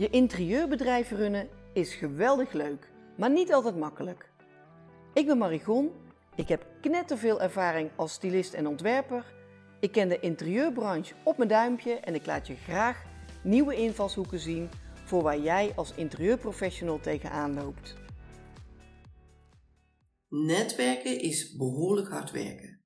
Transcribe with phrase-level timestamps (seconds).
[0.00, 4.30] Je interieurbedrijf runnen is geweldig leuk, maar niet altijd makkelijk.
[5.14, 5.90] Ik ben Marigon,
[6.36, 9.34] ik heb knetterveel ervaring als stylist en ontwerper.
[9.80, 13.04] Ik ken de interieurbranche op mijn duimpje en ik laat je graag
[13.42, 14.68] nieuwe invalshoeken zien
[15.04, 17.94] voor waar jij als interieurprofessional tegenaan loopt.
[20.28, 22.82] Netwerken is behoorlijk hard werken.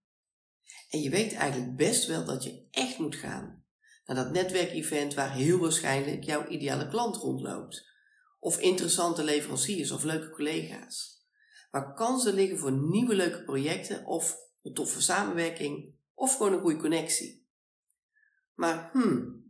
[0.89, 3.64] En je weet eigenlijk best wel dat je echt moet gaan
[4.07, 7.93] naar dat netwerkevent waar heel waarschijnlijk jouw ideale klant rondloopt.
[8.39, 11.23] Of interessante leveranciers of leuke collega's.
[11.71, 16.81] Waar kansen liggen voor nieuwe leuke projecten of een toffe samenwerking of gewoon een goede
[16.81, 17.49] connectie.
[18.55, 19.45] Maar hmm,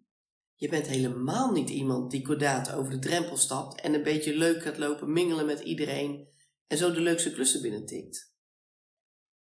[0.54, 4.62] je bent helemaal niet iemand die kordaat over de drempel stapt en een beetje leuk
[4.62, 6.28] gaat lopen mingelen met iedereen
[6.66, 8.32] en zo de leukste klussen binnentikt.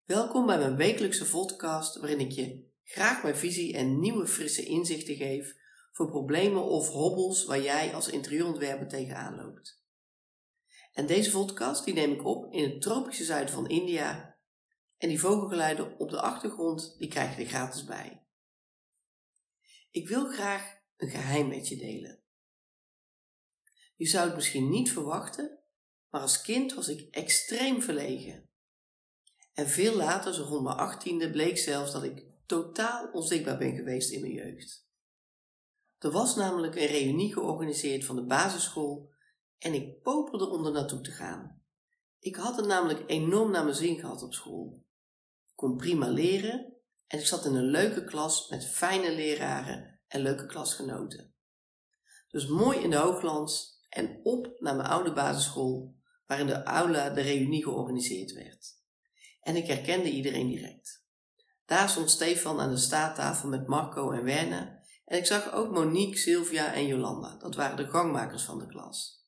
[0.05, 5.15] Welkom bij mijn wekelijkse podcast waarin ik je graag mijn visie en nieuwe frisse inzichten
[5.15, 5.55] geef
[5.91, 9.83] voor problemen of hobbels waar jij als interieurontwerper tegenaan loopt.
[10.91, 14.37] En deze podcast die neem ik op in het tropische zuiden van India
[14.97, 18.25] en die vogelgeluiden op de achtergrond die krijg je er gratis bij.
[19.91, 22.23] Ik wil graag een geheim met je delen.
[23.95, 25.59] Je zou het misschien niet verwachten,
[26.09, 28.49] maar als kind was ik extreem verlegen.
[29.53, 34.11] En veel later, zo rond mijn achttiende, bleek zelfs dat ik totaal onzichtbaar ben geweest
[34.11, 34.87] in mijn jeugd.
[35.97, 39.09] Er was namelijk een reunie georganiseerd van de basisschool
[39.57, 41.61] en ik popelde om er naartoe te gaan.
[42.19, 44.85] Ik had het namelijk enorm naar mijn zin gehad op school.
[45.47, 46.73] Ik kon prima leren
[47.07, 51.33] en ik zat in een leuke klas met fijne leraren en leuke klasgenoten.
[52.31, 57.09] Dus mooi in de hooglands en op naar mijn oude basisschool, waar in de aula
[57.09, 58.79] de reunie georganiseerd werd.
[59.41, 61.00] En ik herkende iedereen direct.
[61.71, 64.79] Daar stond Stefan aan de staattafel met Marco en Werner.
[65.05, 67.37] En ik zag ook Monique, Sylvia en Jolanda.
[67.37, 69.25] Dat waren de gangmakers van de klas.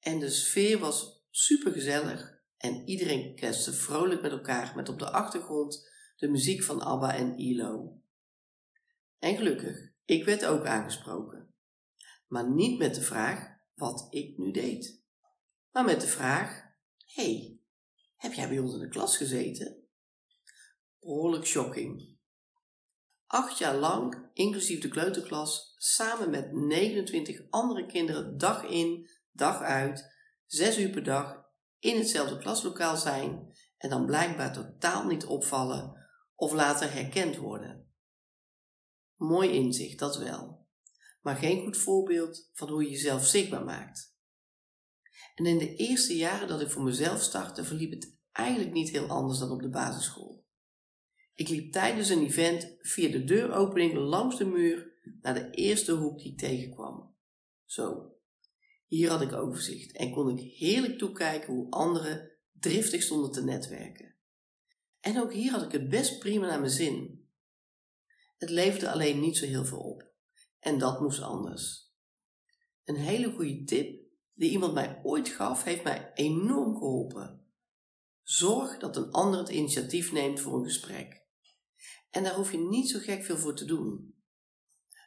[0.00, 5.90] En de sfeer was supergezellig en iedereen kletste vrolijk met elkaar met op de achtergrond
[6.16, 8.02] de muziek van ABBA en ILO.
[9.18, 11.54] En gelukkig, ik werd ook aangesproken.
[12.26, 15.02] Maar niet met de vraag wat ik nu deed.
[15.70, 16.62] Maar met de vraag,
[17.04, 17.60] hey,
[18.16, 19.87] heb jij bij ons in de klas gezeten?
[21.00, 22.16] Behoorlijk shocking.
[23.26, 30.14] Acht jaar lang, inclusief de kleuterklas, samen met 29 andere kinderen dag in, dag uit,
[30.46, 31.46] zes uur per dag
[31.78, 37.92] in hetzelfde klaslokaal zijn en dan blijkbaar totaal niet opvallen of later herkend worden.
[39.16, 40.66] Mooi inzicht, dat wel,
[41.20, 44.16] maar geen goed voorbeeld van hoe je jezelf zichtbaar maakt.
[45.34, 49.08] En in de eerste jaren dat ik voor mezelf startte, verliep het eigenlijk niet heel
[49.08, 50.37] anders dan op de basisschool.
[51.38, 56.18] Ik liep tijdens een event via de deuropening langs de muur naar de eerste hoek
[56.18, 57.14] die ik tegenkwam.
[57.64, 58.12] Zo.
[58.86, 64.14] Hier had ik overzicht en kon ik heerlijk toekijken hoe anderen driftig stonden te netwerken.
[65.00, 67.28] En ook hier had ik het best prima naar mijn zin.
[68.38, 70.06] Het leverde alleen niet zo heel veel op.
[70.58, 71.92] En dat moest anders.
[72.84, 74.00] Een hele goede tip
[74.34, 77.46] die iemand mij ooit gaf, heeft mij enorm geholpen.
[78.22, 81.26] Zorg dat een ander het initiatief neemt voor een gesprek.
[82.18, 84.14] En daar hoef je niet zo gek veel voor te doen.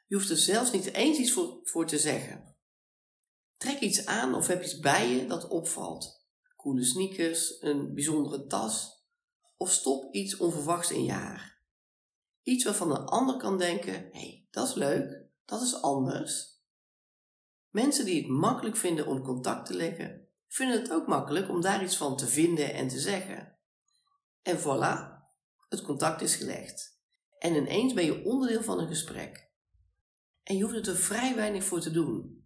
[0.07, 2.55] Je hoeft er zelfs niet eens iets voor, voor te zeggen.
[3.57, 6.25] Trek iets aan of heb iets bij je dat opvalt.
[6.55, 9.05] Coole sneakers, een bijzondere tas
[9.57, 11.61] of stop iets onverwachts in je haar.
[12.43, 16.61] Iets waarvan een ander kan denken: hé, hey, dat is leuk, dat is anders.
[17.69, 21.83] Mensen die het makkelijk vinden om contact te leggen, vinden het ook makkelijk om daar
[21.83, 23.57] iets van te vinden en te zeggen.
[24.41, 25.23] En voilà,
[25.69, 26.90] het contact is gelegd.
[27.41, 29.49] En ineens ben je onderdeel van een gesprek.
[30.43, 32.45] En je hoeft er vrij weinig voor te doen.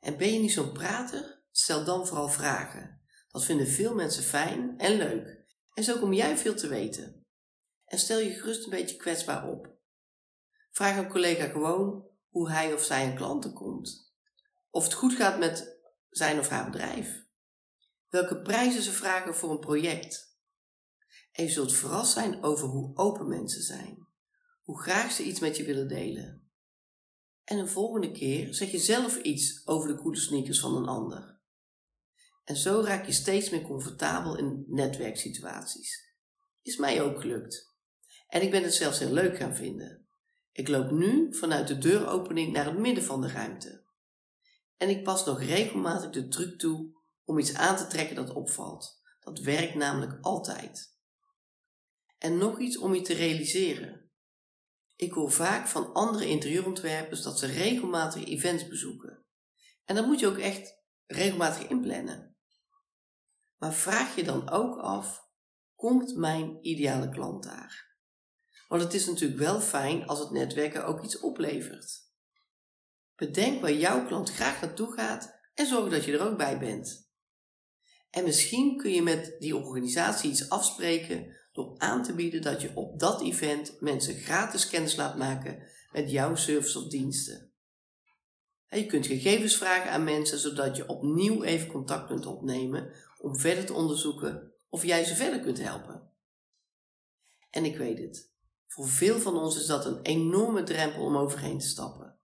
[0.00, 1.42] En ben je niet zo'n prater?
[1.50, 3.00] Stel dan vooral vragen.
[3.28, 5.44] Dat vinden veel mensen fijn en leuk.
[5.74, 7.26] En zo kom jij veel te weten.
[7.84, 9.74] En stel je gerust een beetje kwetsbaar op.
[10.70, 14.14] Vraag een collega gewoon hoe hij of zij een klanten komt.
[14.70, 15.78] Of het goed gaat met
[16.10, 17.24] zijn of haar bedrijf.
[18.08, 20.29] Welke prijzen ze vragen voor een project
[21.40, 24.06] en je zult verrast zijn over hoe open mensen zijn,
[24.62, 26.50] hoe graag ze iets met je willen delen.
[27.44, 31.38] En een volgende keer zeg je zelf iets over de coole sneakers van een ander.
[32.44, 36.14] En zo raak je steeds meer comfortabel in netwerksituaties.
[36.62, 37.74] Is mij ook gelukt.
[38.28, 40.08] En ik ben het zelfs heel leuk gaan vinden.
[40.52, 43.84] Ik loop nu vanuit de deuropening naar het midden van de ruimte.
[44.76, 46.90] En ik pas nog regelmatig de truc toe
[47.24, 49.00] om iets aan te trekken dat opvalt.
[49.20, 50.98] Dat werkt namelijk altijd.
[52.20, 54.10] En nog iets om je te realiseren.
[54.96, 59.24] Ik hoor vaak van andere interieurontwerpers dat ze regelmatig events bezoeken.
[59.84, 60.76] En dat moet je ook echt
[61.06, 62.36] regelmatig inplannen.
[63.56, 65.28] Maar vraag je dan ook af,
[65.74, 67.96] komt mijn ideale klant daar?
[68.68, 72.08] Want het is natuurlijk wel fijn als het netwerken ook iets oplevert.
[73.16, 77.08] Bedenk waar jouw klant graag naartoe gaat en zorg dat je er ook bij bent.
[78.10, 81.39] En misschien kun je met die organisatie iets afspreken
[81.78, 85.62] aan te bieden dat je op dat event mensen gratis kennis laat maken
[85.92, 87.52] met jouw service of diensten.
[88.68, 93.64] je kunt gegevens vragen aan mensen zodat je opnieuw even contact kunt opnemen om verder
[93.64, 96.10] te onderzoeken of jij ze verder kunt helpen.
[97.50, 98.30] En ik weet het,
[98.66, 102.18] voor veel van ons is dat een enorme drempel om overheen te stappen.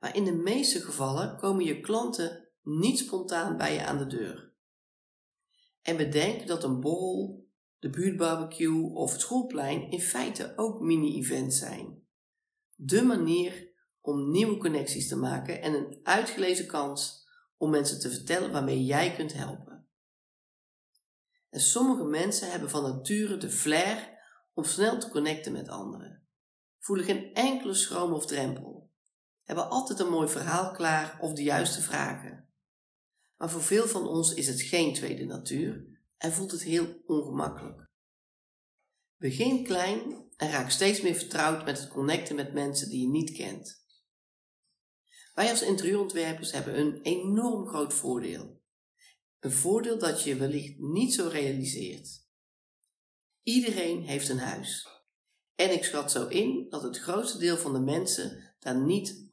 [0.00, 4.52] Maar in de meeste gevallen komen je klanten niet spontaan bij je aan de deur.
[5.82, 7.45] En bedenk dat een borrel,
[7.78, 12.02] de buurtbarbecue of het schoolplein in feite ook mini-events zijn.
[12.74, 17.26] De manier om nieuwe connecties te maken en een uitgelezen kans
[17.56, 19.88] om mensen te vertellen waarmee jij kunt helpen.
[21.50, 24.14] En sommige mensen hebben van nature de flair
[24.54, 26.26] om snel te connecten met anderen,
[26.78, 28.90] voelen geen enkele schroom of drempel,
[29.44, 32.48] hebben altijd een mooi verhaal klaar of de juiste vragen.
[33.36, 35.95] Maar voor veel van ons is het geen tweede natuur
[36.26, 37.90] en voelt het heel ongemakkelijk.
[39.16, 43.32] Begin klein en raak steeds meer vertrouwd met het connecten met mensen die je niet
[43.32, 43.84] kent.
[45.34, 48.62] Wij als interieurontwerpers hebben een enorm groot voordeel.
[49.40, 52.24] Een voordeel dat je wellicht niet zo realiseert.
[53.42, 54.88] Iedereen heeft een huis.
[55.54, 59.28] En ik schat zo in dat het grootste deel van de mensen daar niet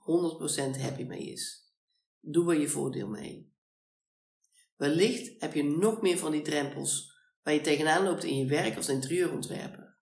[0.77, 1.73] 100% happy mee is.
[2.19, 3.52] Doe er je voordeel mee.
[4.83, 7.13] Wellicht heb je nog meer van die drempels
[7.43, 9.97] waar je tegenaan loopt in je werk als interieurontwerper.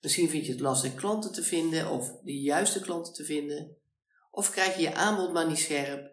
[0.00, 3.76] Misschien vind je het lastig klanten te vinden of de juiste klanten te vinden.
[4.30, 6.12] Of krijg je je aanbod maar niet scherp.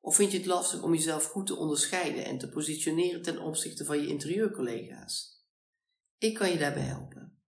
[0.00, 3.84] Of vind je het lastig om jezelf goed te onderscheiden en te positioneren ten opzichte
[3.84, 5.44] van je interieurcollega's.
[6.18, 7.38] Ik kan je daarbij helpen.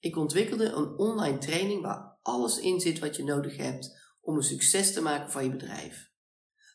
[0.00, 4.42] Ik ontwikkelde een online training waar alles in zit wat je nodig hebt om een
[4.42, 6.12] succes te maken van je bedrijf,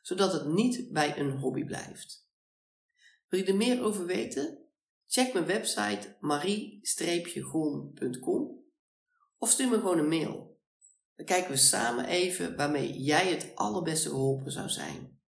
[0.10, 2.28] zodat het niet bij een hobby blijft.
[3.28, 4.68] Wil je er meer over weten?
[5.08, 6.88] Check mijn website marie-gon.com
[9.38, 10.60] of stuur me gewoon een mail.
[11.16, 15.20] Dan kijken we samen even waarmee jij het allerbeste geholpen zou zijn.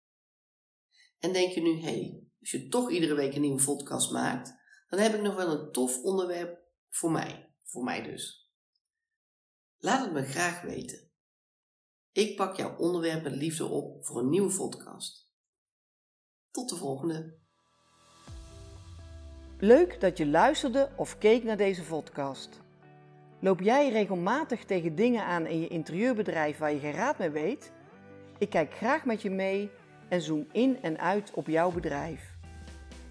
[1.19, 4.55] En denk je nu, hé, hey, als je toch iedere week een nieuwe podcast maakt,
[4.89, 7.55] dan heb ik nog wel een tof onderwerp voor mij.
[7.65, 8.51] Voor mij dus.
[9.79, 11.10] Laat het me graag weten.
[12.21, 15.29] Ik pak jouw onderwerp met liefde op voor een nieuwe podcast.
[16.51, 17.35] Tot de volgende.
[19.59, 22.61] Leuk dat je luisterde of keek naar deze podcast.
[23.39, 27.73] Loop jij regelmatig tegen dingen aan in je interieurbedrijf waar je geen raad mee weet?
[28.39, 29.71] Ik kijk graag met je mee
[30.09, 32.37] en zoom in en uit op jouw bedrijf.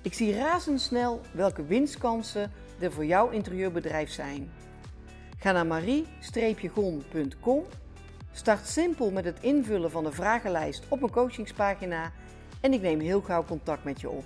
[0.02, 4.52] Ik zie razendsnel welke winstkansen er voor jouw interieurbedrijf zijn.
[5.38, 7.66] Ga naar marie-gon.com
[8.31, 12.12] Start simpel met het invullen van de vragenlijst op een coachingspagina
[12.62, 14.26] en ik neem heel gauw contact met je op.